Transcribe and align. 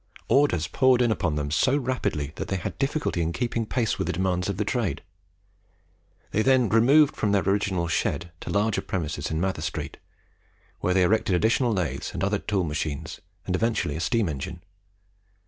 Orders 0.29 0.65
poured 0.67 0.99
in 1.03 1.11
upon 1.11 1.35
them 1.35 1.51
so 1.51 1.77
rapidly, 1.77 2.31
that 2.37 2.47
they 2.47 2.55
had 2.55 2.75
difficulty 2.79 3.21
in 3.21 3.31
keeping 3.31 3.67
pace 3.67 3.99
with 3.99 4.07
the 4.07 4.13
demands 4.13 4.49
of 4.49 4.57
the 4.57 4.65
trade. 4.65 5.03
They 6.31 6.41
then 6.41 6.69
removed 6.69 7.15
from 7.15 7.33
their 7.33 7.43
original 7.43 7.87
shed 7.87 8.31
to 8.39 8.49
larger 8.49 8.81
premises 8.81 9.29
in 9.29 9.39
Matherstreet, 9.39 9.97
where 10.79 10.95
they 10.95 11.03
erected 11.03 11.35
additional 11.35 11.71
lathes 11.71 12.15
and 12.15 12.23
other 12.23 12.39
tool 12.39 12.63
machines, 12.63 13.21
and 13.45 13.55
eventually 13.55 13.95
a 13.95 13.99
steam 13.99 14.27
engine. 14.27 14.63